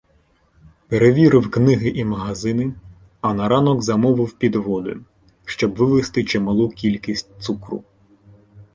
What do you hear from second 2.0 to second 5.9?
магазини, а на ранок замовив підводи, щоб